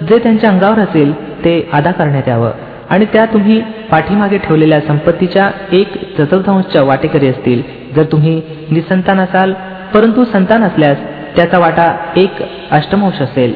जे 0.09 0.19
त्यांच्या 0.19 0.49
अंगावर 0.49 0.79
असेल 0.79 1.13
ते 1.45 1.69
अदा 1.73 1.91
करण्यात 1.91 2.27
यावं. 2.27 2.51
आणि 2.91 3.05
त्या 3.13 3.25
तुम्ही 3.25 3.59
पाठीमागे 3.91 4.37
ठेवलेल्या 4.37 4.79
संपत्तीच्या 4.81 5.49
एक 5.71 5.93
चतुर्थांशच्या 6.17 6.81
वाटेकरी 6.83 7.27
असतील. 7.27 7.61
जर 7.95 8.03
तुम्ही 8.11 8.41
निसंतान 8.71 9.19
असाल 9.19 9.53
परंतु 9.93 10.23
संतान 10.23 10.63
असल्यास 10.63 10.97
त्याचा 11.35 11.59
वाटा 11.59 11.87
एक 12.15 12.41
अष्टमांश 12.71 13.21
असेल. 13.21 13.53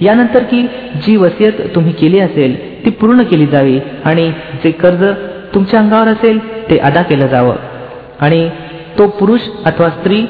यानंतर 0.00 0.42
की 0.42 0.60
जी 1.06 1.16
वसियत 1.16 1.60
तुम्ही 1.74 1.92
केली 1.92 2.18
असेल 2.20 2.56
ती 2.84 2.90
पूर्ण 2.90 3.22
केली 3.22 3.46
जावी 3.46 3.78
आणि 4.04 4.30
जे 4.64 4.70
कर्ज 4.70 5.04
तुमच्या 5.54 5.80
अंगावर 5.80 6.08
असेल 6.08 6.38
ते 6.70 6.78
अदा 6.78 7.02
केलं 7.02 7.26
जावं. 7.26 7.56
आणि 8.20 8.48
तो 8.98 9.06
पुरुष 9.08 9.40
अथवा 9.66 9.88
स्त्री 9.90 10.20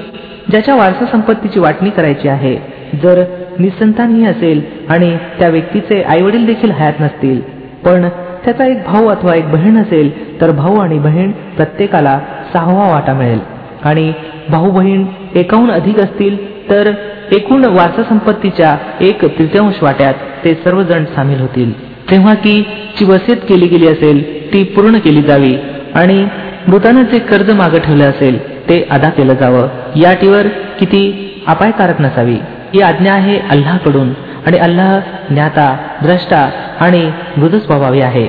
ज्याच्या 0.50 0.74
वारसा 0.74 1.06
संपत्तीची 1.06 1.60
वाटणी 1.60 1.90
करायची 1.90 2.28
आहे 2.28 2.56
जर 3.02 3.22
निसंतानही 3.58 4.26
असेल 4.26 4.60
आणि 4.88 5.16
त्या 5.38 5.48
व्यक्तीचे 5.48 6.02
आईवडील 6.02 6.46
देखील 6.46 6.70
हयात 6.70 7.00
नसतील 7.00 7.40
पण 7.84 8.08
त्याचा 8.44 8.66
एक 8.66 8.78
भाऊ 8.86 9.06
अथवा 9.06 9.34
एक 9.34 9.50
बहीण 9.50 9.76
असेल 9.76 10.40
तर 10.40 10.50
भाऊ 10.50 10.76
आणि 10.76 10.98
बहीण 10.98 11.30
प्रत्येकाला 11.30 12.20
सहावा 12.52 12.88
वाटा 12.88 13.12
मिळेल. 13.14 13.38
आणि 13.84 14.12
भाऊ 14.48 14.70
बहीण 14.70 15.04
एकाहून 15.34 15.70
अधिक 15.70 15.98
असतील 16.00 16.36
तर 16.70 16.92
एकूण 17.32 17.64
वारसासंपत्तीच्या 17.64 18.76
एक 19.00 19.38
तृतीयांश 19.38 19.82
वाट्यात 19.82 20.14
ते 20.44 20.54
सर्वजण 20.54 21.04
सामील 21.04 21.40
होतील. 21.40 21.72
तेव्हा 22.10 22.34
की 22.34 22.60
जी 22.98 23.04
वसियत 23.04 23.36
केली 23.36 23.66
गेली 23.66 23.88
असेल 23.88 24.52
ती 24.52 24.62
पूर्ण 24.64 24.98
केली 24.98 25.22
जावी. 25.22 25.56
आणि 25.94 26.28
मृतानं 26.68 27.02
जे 27.02 27.18
कर्ज 27.18 27.50
मागं 27.50 27.78
ठेवलं 27.78 28.04
असेल 28.04 28.68
ते 28.68 28.86
अदा 28.90 29.08
केलं 29.08 29.34
जावं. 29.34 29.68
या 29.96 30.10
अटीवर 30.10 30.48
किती 30.78 31.32
अपायकारक 31.46 32.00
नसावी. 32.00 32.36
ही 32.74 32.80
आज्ञा 32.80 33.12
आहे 33.12 33.38
अल्लाकडून 33.50 34.08
आणि 34.46 34.58
अल्लाह 34.58 35.00
ज्ञाता 35.30 35.76
द्रष्टा 36.02 36.50
आणि 36.80 37.10
मृदू 37.36 37.58
स्वभावी 37.58 38.00
आहे 38.00 38.26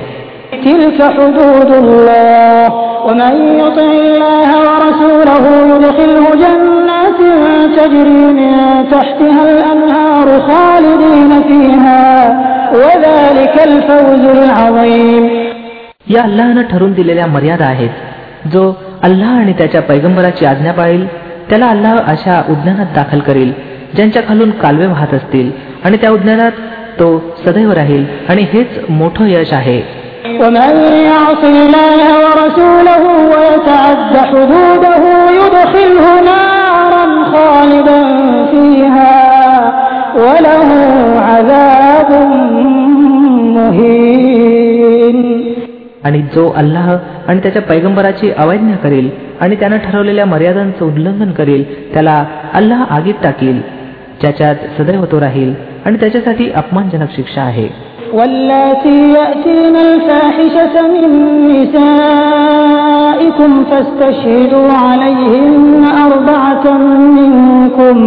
या 16.10 16.22
अल्लानं 16.22 16.62
ठरून 16.62 16.92
दिलेल्या 16.92 17.26
मर्यादा 17.26 17.64
आहेत 17.64 18.48
जो 18.52 18.72
अल्लाह 19.02 19.38
आणि 19.38 19.52
त्याच्या 19.52 19.82
पैगंबराची 19.82 20.44
आज्ञा 20.44 20.72
पाळील 20.72 21.06
त्याला 21.50 21.66
अल्लाह 21.66 21.96
अशा 22.06 22.42
उद्यानात 22.50 22.94
दाखल 22.94 23.20
करील 23.20 23.52
ज्यांच्या 23.94 24.22
खालून 24.28 24.50
कालवे 24.50 24.86
वाहत 24.86 25.14
असतील 25.14 25.50
आणि 25.84 25.96
त्या 25.96 26.10
उद्यानात 26.10 26.52
तो 27.00 27.18
सदैव 27.46 27.72
राहील 27.72 28.04
आणि 28.28 28.42
हेच 28.42 28.68
मोठं 28.88 29.26
यश 29.26 29.52
आहे. 29.52 29.98
आणि 46.04 46.22
जो 46.22 46.52
अल्लाह 46.56 46.96
आणि 47.28 47.40
त्याच्या 47.40 47.62
पैगंबराची 47.62 48.30
अवैज्ञा 48.30 48.76
करेल 48.76 49.10
आणि 49.40 49.56
त्यानं 49.56 49.76
ठरवलेल्या 49.76 50.24
मर्यादांचं 50.26 50.84
उल्लंघन 50.84 51.30
करेल 51.30 51.94
त्याला 51.94 52.24
अल्लाह 52.54 52.82
आगीत 52.90 53.14
टाकील 53.22 53.60
ज्याच्यात 54.20 54.56
सदैव 54.78 55.04
तो 55.04 55.20
राहील. 55.20 55.67
आणि 55.85 55.97
त्याच्यासाठी 55.99 56.45
अपमानजनक 56.55 57.11
शिक्षा 57.15 57.41
आहे 57.41 57.67
واللاتي 58.19 58.97
يأتين 59.19 59.75
الفاحشة 59.87 60.75
من 60.93 61.09
نسائكم 62.33 63.51
فاستشهدوا 63.69 64.69
عليهن 64.85 65.83
أربعة 66.07 66.65
منكم 67.17 67.97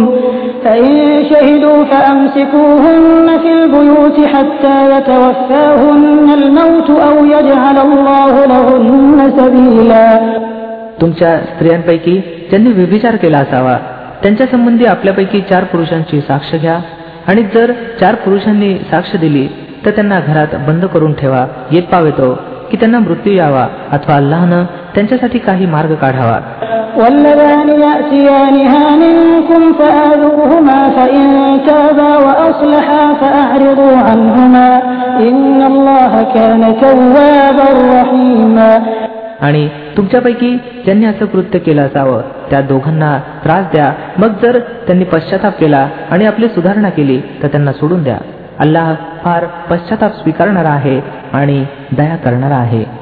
فإن 0.63 0.93
شهدوا 1.29 1.79
فأمسكوهن 1.83 3.27
في 3.43 3.49
البيوت 3.59 4.17
حتى 4.33 4.75
يتوفاهن 4.93 6.27
الموت 6.39 6.89
أو 7.07 7.15
يجعل 7.25 7.77
الله 7.87 8.33
لهن 8.51 9.19
سبيلا 9.39 10.07
तुमच्या 11.01 11.31
स्त्रियांपैकी 11.49 12.15
ज्यांनी 12.49 12.71
व्यभिचार 12.71 13.15
केला 13.15 13.37
असावा 13.37 13.75
त्यांच्या 14.23 14.47
संबंधी 14.51 14.85
आपल्यापैकी 14.85 15.39
चार 15.49 15.63
पुरुषांची 15.71 16.21
साक्ष 16.21 16.55
घ्या 16.55 16.77
आणि 17.27 17.43
जर 17.53 17.71
चार 17.99 18.15
पुरुषांनी 18.15 18.77
साक्ष 18.91 19.15
दिली 19.15 19.47
तर 19.85 19.91
त्यांना 19.91 20.19
घरात 20.19 20.55
बंद 20.67 20.85
करून 20.85 21.13
ठेवा 21.13 21.45
येत 21.71 21.83
पावेतो 21.91 22.33
की 22.71 22.77
त्यांना 22.77 22.99
मृत्यू 22.99 23.33
यावा 23.33 23.67
अथवा 23.91 24.15
अल्लाहनं 24.15 24.63
त्यांच्यासाठी 24.95 25.39
काही 25.39 25.65
मार्ग 25.65 25.93
काढावा 25.95 26.39
واللذان 26.97 27.69
يأتيانها 27.85 28.85
منكم 28.95 29.61
فآذوهما 29.79 30.79
فإن 30.89 31.25
تابا 31.67 32.11
وأصلحا 32.25 33.03
فأعرضوا 33.21 33.97
عنهما 34.07 34.69
إن 35.27 35.59
الله 35.71 36.13
كان 36.35 36.61
توابا 36.81 37.69
رحيما 37.93 38.71
आणि 39.41 39.63
तुमच्यापैकी 39.96 40.56
ज्यांनी 40.84 41.06
असं 41.06 41.26
कृत्य 41.26 41.58
केलं 41.58 41.82
असावं. 41.82 42.22
त्या 42.50 42.60
दोघांना 42.60 43.18
त्रास 43.44 43.66
द्या. 43.72 43.92
मग 44.18 44.28
जर 44.42 44.58
त्यांनी 44.58 45.04
पश्चाताप 45.04 45.58
केला 45.58 45.88
आणि 46.10 46.26
आपली 46.26 46.48
सुधारणा 46.48 46.90
केली 46.90 47.20
तर 47.42 47.48
त्यांना 47.48 47.72
सोडून 47.72 48.02
द्या. 48.02 48.18
अल्लाह 48.58 48.94
फार 48.94 49.44
पश्चाताप 49.44 50.12
स्वीकारणारा 50.12 50.68
आहे 50.68 51.00
आणि 51.32 51.64
दया 51.96 52.16
करणारा 52.16 52.56
आहे. 52.56 53.01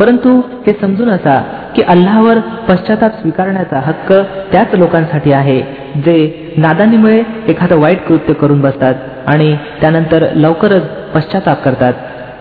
परंतु 0.00 0.40
हे 0.66 0.72
समजून 0.80 1.08
असा 1.10 1.42
की 1.76 1.82
अल्लावर 1.82 2.38
पश्चाताप 2.68 3.12
स्वीकारण्याचा 3.12 3.80
हक्क 3.84 4.12
त्याच 4.52 4.74
लोकांसाठी 4.74 5.32
आहे 5.32 5.60
जे 5.96 6.54
नादानीमुळे 6.56 7.22
एखादं 7.48 7.80
वाईट 7.80 8.06
कृत्य 8.06 8.32
करून 8.32 8.60
बसतात 8.60 8.94
आणि 9.26 9.56
त्यानंतर 9.80 10.26
लवकरच 10.34 10.82
पश्चाताप 11.14 11.62
करतात. 11.62 11.92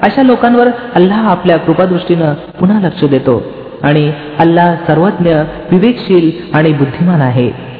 अशा 0.04 0.24
लोकांवर 0.24 0.68
अल्लाह 0.96 1.28
आपल्या 1.30 1.58
कृपादृष्टीनं 1.58 2.34
पुन्हा 2.34 2.80
लक्ष 2.80 3.04
देतो 3.04 3.44
आणि 3.84 4.12
अल्लाह 4.40 4.76
सर्वज्ञ 4.76 5.34
विवेकशील 5.72 6.32
आणि 6.54 6.74
बुद्धिमान 6.74 7.22
आहे. 7.22 7.67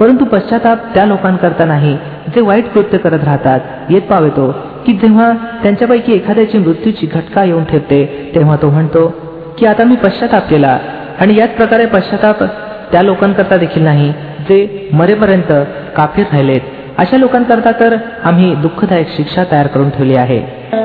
परंतु 0.00 0.24
पश्चाताप 0.24 0.78
त्या 0.94 1.04
लोकांकरता 1.06 1.64
नाही 1.64 1.96
जे 2.34 2.40
वाईट 2.40 2.72
कृत्य 2.74 2.98
करत 2.98 3.24
राहतात 3.24 3.90
येत 3.90 4.02
पावेतो 4.10 4.50
की 4.86 4.92
जेव्हा 5.02 5.32
त्यांच्यापैकी 5.62 6.12
एखाद्याची 6.12 6.58
मृत्यूची 6.58 7.06
घटका 7.06 7.44
येऊन 7.44 7.64
ठेवते 7.64 8.04
तेव्हा 8.34 8.56
तो 8.62 8.70
म्हणतो 8.70 9.06
की 9.58 9.66
आता 9.66 9.84
मी 9.84 9.96
पश्चाताप 10.04 10.48
केला 10.50 10.78
आणि 11.20 11.36
याच 11.38 11.54
प्रकारे 11.56 11.86
पश्चाताप 11.86 12.42
त्या 12.92 13.02
लोकांकरता 13.02 13.56
देखील 13.56 13.82
नाही 13.84 14.12
जे 14.48 14.88
मरेपर्यंत 14.92 15.52
काफीर 15.96 16.24
राहिलेत 16.32 16.60
अशा 16.98 17.16
लोकांकरता 17.16 17.70
तर 17.80 17.96
आम्ही 18.24 18.54
दुःखदायक 18.62 19.08
शिक्षा 19.16 19.44
तयार 19.52 19.66
करून 19.74 19.90
ठेवली 19.90 20.16
आहे 20.16 20.40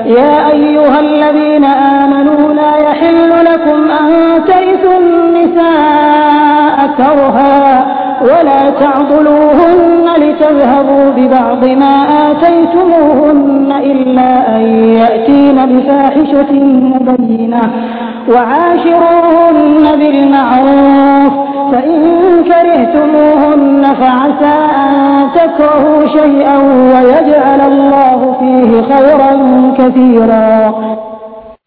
يا 0.08 0.36
أيها 0.54 1.00
الذين 1.00 1.65
آمنوا 1.95 2.54
لا 2.54 2.73
يحل 2.80 3.32
لكم 3.45 3.80
أن 3.91 4.10
ترثوا 4.47 4.97
النساء 4.97 6.78
كرها 6.97 7.58
ولا 8.21 8.69
تعضلوهن 8.69 10.06
لتذهبوا 10.17 11.06
ببعض 11.17 11.65
ما 11.65 11.95
آتيتموهن 12.32 13.71
إلا 13.91 14.56
أن 14.56 14.62
يأتين 15.02 15.58
بفاحشة 15.65 16.52
مبينة 16.95 17.62
وعاشروهن 18.34 19.86
بالمعروف 20.00 21.34
فإن 21.71 22.00
كرهتموهن 22.50 23.84
فعسى 24.02 24.56
أن 24.84 24.93
تكرهوا 25.36 26.08
شيئا 26.08 26.58
ويجعل 26.93 27.62
الله 27.62 28.19
فيه 28.39 28.71
خيرا 28.91 29.32
كثيرا 29.78 30.47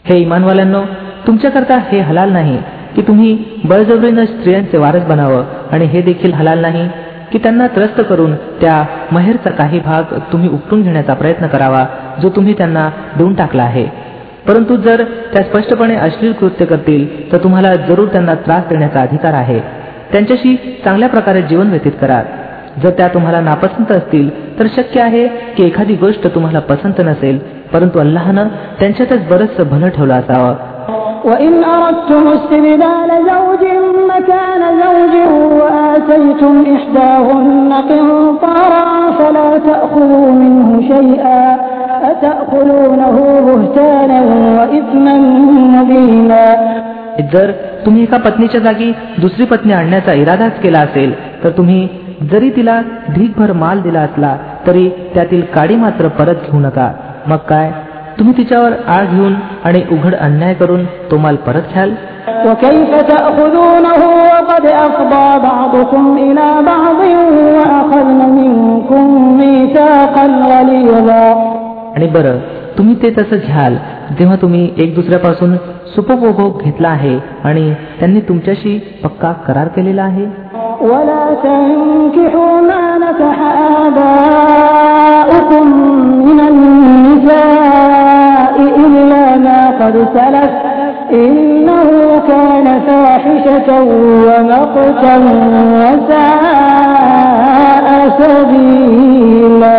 हे 0.09 0.17
इमानवाल्यांनो 0.19 0.83
तुमच्याकरता 1.27 1.77
हे 1.91 2.01
हलाल 2.01 2.31
नाही 2.33 2.57
की 2.96 3.02
तुम्ही 3.02 3.44
बळजबरीनं 3.64 4.26
स्त्रियांचे 4.26 4.78
वारस 4.78 5.04
बनावं 5.04 5.44
आणि 5.72 5.86
हे 5.86 6.02
देखील 6.02 6.34
हलाल 6.34 6.60
नाही 6.60 6.90
की 7.32 7.38
त्यांना 7.38 7.68
त्रस्त 7.68 8.02
करून 8.10 8.36
त्या 8.36 8.86
महेरचा 9.12 9.50
काही 9.50 9.80
भाग 9.80 10.04
तुम्ही 10.32 10.50
उपटून 10.50 10.82
घेण्याचा 10.82 11.14
प्रयत्न 11.14 11.48
करावा 11.48 11.86
जो 12.22 12.30
तुम्ही 12.30 12.54
त्यांना 12.54 12.90
देऊन 13.18 13.34
टाकला 13.34 13.64
आहे. 13.64 13.86
परंतु 14.48 14.76
जर 14.76 15.04
त्या 15.04 15.44
स्पष्टपणे 15.44 15.96
अश्लील 15.96 16.34
कृत्य 16.34 16.66
करतील 16.66 17.32
तर 17.32 17.38
तुम्हाला 17.38 17.76
जरूर 17.76 18.08
त्यांना 18.08 18.34
त्रास 18.34 18.64
देण्याचा 18.70 19.00
अधिकार 19.00 19.34
आहे. 19.34 19.60
त्यांच्याशी 20.12 20.82
चांगल्या 20.86 21.10
प्रकारे 21.10 21.42
जीवन 21.42 21.70
व्यतीत 21.70 21.92
करा. 22.02 22.22
जर 22.84 22.90
त्या 22.90 23.08
तुम्हाला 23.08 23.42
नापसंत 23.42 23.92
असतील 23.92 24.60
तर 24.60 24.66
शक्य 24.76 25.02
आहे 25.02 25.28
की 25.28 25.66
एखादी 25.66 25.96
गोष्ट 25.96 26.28
तुम्हाला 26.28 26.60
पसंत 26.60 26.94
नसेल 27.00 27.38
परंतु 27.74 28.00
अल्लाहनं 28.00 28.48
त्यांच्यातच 28.80 29.28
बरंच 29.28 29.70
भलं 29.70 29.90
ठेवलं 29.90 30.14
असावं. 30.14 30.75
وإن 31.25 31.65
أردتم 31.65 32.25
استبدال 32.29 33.11
زوج 33.31 33.63
مكان 34.11 34.63
زوج 34.83 35.15
وآتيتم 35.61 36.55
إحداهن 36.77 37.73
قنطارا 37.91 38.87
فلا 39.19 39.59
تأخذوا 39.59 40.31
منه 40.33 40.69
شيئا 40.83 41.45
أتأخذونه 42.11 43.17
بهتانا 43.47 44.21
وإثما 44.57 45.15
مبينا 45.77 46.45
जर 47.33 47.51
तुम्ही 47.85 48.03
एका 48.03 48.17
पत्नीच्या 48.17 48.61
जागी 48.61 48.91
दुसरी 49.21 49.45
पत्नी 49.45 49.73
आणण्याचा 49.73 50.13
इरादाच 50.13 50.61
केला 50.63 50.81
असेल 50.81 51.13
तर 51.45 51.51
तुम्ही 51.51 51.81
जरी 52.31 52.51
तिला 52.51 52.81
ढीकभर 53.15 53.53
माल 53.53 53.81
दिला 53.83 54.01
असला 54.01 54.37
तरी 54.67 54.89
त्यातील 55.15 55.43
काडी 55.55 55.77
मात्र 55.77 56.09
परत 56.19 56.47
घेऊ 56.47 56.61
नका 56.61 56.91
मग 57.27 57.37
काय 57.49 57.71
तुम्ही 58.19 58.37
तिच्यावर 58.37 58.73
आळ 58.89 59.05
घेऊन 59.07 59.35
आणि 59.65 59.83
उघड 59.93 60.15
अन्याय 60.17 60.55
करून 60.55 60.85
तो 61.11 61.19
माल 61.19 61.37
परत 61.47 61.73
घ्याल 61.73 61.95
وكيف 62.47 62.91
تأخذونه 63.09 64.01
وقد 64.27 64.65
أفضى 64.67 65.27
بعضكم 65.43 66.05
إلى 66.19 66.49
بعض 66.63 67.01
وأخذن 67.57 68.21
منكم 68.31 69.03
ميثاقا 69.39 70.27
غليظا 70.51 71.27
आणि 71.97 72.07
बरं 72.07 72.37
तुम्ही 72.79 72.95
ते 73.03 73.09
तसं 73.11 73.37
घ्याल 73.47 73.75
जेव्हा 74.19 74.37
तुम्ही 74.37 74.63
एक 74.79 74.95
दुसऱ्यापासून 74.95 75.57
सुपभोग 75.95 76.63
घेतला 76.63 76.89
आहे 76.89 77.17
आणि 77.45 77.65
त्यांनी 78.01 78.21
तुमच्याशी 78.29 78.79
पक्का 79.05 79.33
करार 79.47 79.69
केलेला 79.77 80.03
आहे 80.03 80.27
ولا 80.83 81.25
تنكحوا 81.43 82.53
ما 82.61 82.85
نكح 82.99 83.39
آباؤكم 83.81 85.65
من 86.27 86.39
النساء 86.43 86.91
إلا 87.21 88.04
ما 88.04 88.04
قد 89.85 89.97
سلف 90.15 90.53
إنه 91.25 91.89
كان 92.29 92.67
فاحشة 92.87 93.69
ومقتا 94.27 95.15
وساء 95.83 97.87
سبيلا 98.21 99.79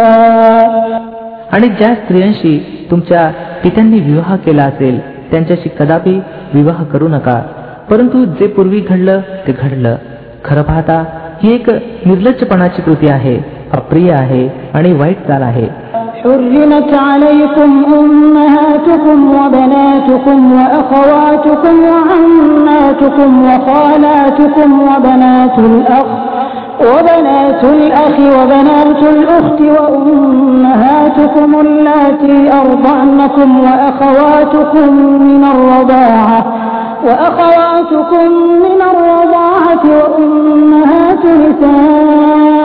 आणि 1.53 1.67
ज्या 1.69 1.93
स्त्रियांशी 1.95 2.57
तुमच्या 2.91 3.29
पित्यांनी 3.63 3.99
विवाह 3.99 4.35
केला 4.45 4.63
असेल 4.63 4.99
त्यांच्याशी 5.31 5.69
कदापि 5.79 6.19
विवाह 6.53 6.83
करू 6.93 7.07
नका 7.07 7.39
परंतु 7.89 8.23
जे 8.39 8.47
पूर्वी 8.55 8.79
घडलं 8.89 9.19
ते 9.47 9.51
घडलं 9.63 9.95
खरं 10.45 10.61
पाहता 10.69 11.03
ही 11.43 11.53
एक 11.53 11.69
निर्लज्जपणाची 12.05 12.81
कृती 12.81 13.07
आहे 13.09 13.37
अप्रिय 13.73 14.11
आहे 14.13 14.47
आणि 14.73 14.91
वाईट 14.93 15.27
चाल 15.27 15.41
आहे 15.43 15.67
حرمت 16.26 16.94
عليكم 16.94 17.84
أمهاتكم 17.98 19.18
وبناتكم 19.36 20.52
وأخواتكم 20.52 21.74
وعماتكم 21.90 23.42
وخالاتكم 23.42 24.80
وبنات 24.82 25.58
الأخ 25.58 26.06
وبنات 26.80 27.64
الأخ 27.64 28.18
وبنات 28.18 29.02
الأخت 29.02 29.60
وأمهاتكم 29.60 31.60
اللاتي 31.60 32.52
أرضعنكم 32.52 33.60
وأخواتكم 33.60 34.94
من 35.20 35.44
الرضاعة 35.44 36.44
وأخواتكم 37.04 38.30
من 38.64 38.80
الرضاعة 38.90 39.82
وأمهات 39.84 41.24
نسائكم 41.24 42.64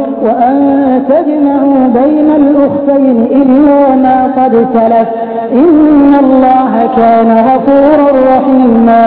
وأن 0.22 0.56
تجمعوا 1.10 1.80
بين 2.00 2.28
الأختين 2.32 3.16
إلا 3.40 3.80
ما 3.96 4.18
قد 4.36 4.54
سلف 4.74 5.08
إن 5.52 6.12
الله 6.14 6.72
كان 6.96 7.30
غفورا 7.48 8.08
رحيما 8.30 9.00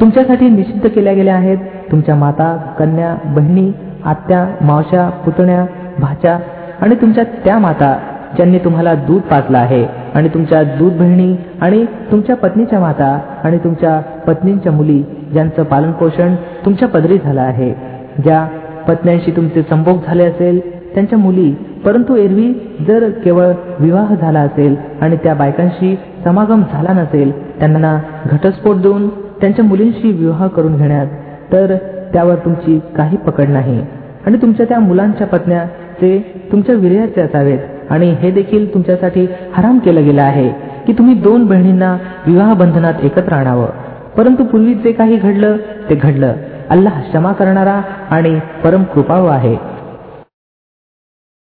तुमच्यासाठी 0.00 0.48
निषिद्ध 0.48 0.88
केल्या 0.88 1.12
गेल्या 1.12 1.34
आहेत 1.34 1.58
तुमच्या 1.90 2.14
माता 2.14 2.48
कन्या 2.78 3.14
बहिणी 3.34 3.70
आत्या 4.04 4.46
मावशा 4.60 5.08
पुतण्या 5.24 5.64
भाच्या 5.98 6.38
आणि 6.80 6.94
तुमच्या 6.94 7.24
त्या 7.44 7.58
माता 7.58 7.94
ज्यांनी 8.36 8.58
तुम्हाला 8.58 8.94
दूध 9.08 9.20
पाजलं 9.22 9.58
आहे 9.58 9.84
आणि 10.14 10.28
तुमच्या 10.28 10.62
दूध 10.78 10.96
बहिणी 10.98 11.34
आणि 11.60 11.84
तुमच्या 12.10 12.36
पत्नीच्या 12.36 12.80
माता 12.80 13.18
आणि 13.44 13.58
तुमच्या 13.58 13.98
पत्नींच्या 14.26 14.72
मुली 14.72 15.02
ज्यांचं 15.32 15.62
पालनपोषण 15.62 16.34
तुमच्या 16.64 16.88
पदरी 16.88 17.18
झालं 17.18 17.40
आहे 17.40 17.72
ज्या 18.18 18.46
पत्न्यांशी 18.87 19.31
तुमचे 19.31 19.61
संभोग 19.61 19.97
झाले 20.07 20.25
असेल 20.25 20.59
त्यांच्या 20.93 21.19
मुली 21.19 21.55
परंतु 21.85 22.15
एरवी 22.15 22.53
जर 22.87 23.09
केवळ 23.09 23.45
विवाह 23.79 24.15
झाला 24.15 24.39
असेल 24.39 24.75
आणि 25.01 25.15
त्या 25.15 25.33
बायकांशी 25.33 25.97
समागम 26.23 26.61
झाला 26.73 27.01
नसेल 27.01 27.59
त्यांना 27.59 27.99
घटस्फोट 28.25 28.75
देऊन 28.75 29.09
त्यांच्या 29.09 29.65
मुलींशी 29.65 30.11
विवाह 30.11 30.47
करून 30.47 30.77
घेण्यात 30.77 31.07
तर 31.51 31.75
त्यावर 32.13 32.35
तुमची 32.35 32.79
काही 32.95 33.17
पकड 33.17 33.49
नाही. 33.49 33.85
आणि 34.25 34.37
तुमच्या 34.37 34.65
त्या 34.69 34.79
मुलांच्या 34.79 35.27
पत्न्या 35.27 35.65
ते 36.01 36.41
तुमच्या 36.51 36.75
विरयाचे 36.75 37.21
असावेत. 37.21 37.59
आणि 37.89 38.11
हे 38.11 38.31
देखील 38.31 38.73
तुमच्यासाठी 38.73 39.27
हराम 39.53 39.79
केलं 39.79 40.05
गेलं 40.05 40.21
आहे 40.21 40.49
की 40.87 40.93
तुम्ही 40.93 41.13
दोन 41.13 41.45
बहिणींना 41.45 41.97
विवाह 42.27 42.53
बंधनात 42.53 42.93
एकत्र 43.03 43.33
आणावं. 43.33 43.67
परंतु 44.17 44.43
पूर्वी 44.43 44.73
जे 44.73 44.91
काही 44.91 45.15
घडलं 45.15 45.57
ते 45.89 45.95
घडलं. 45.95 46.33
अल्लाह 46.71 47.01
क्षमा 47.01 47.31
करणारा 47.31 47.81
आणि 48.11 48.39
परम 48.63 48.83
कृपाळू 48.83 49.25
आहे. 49.25 49.55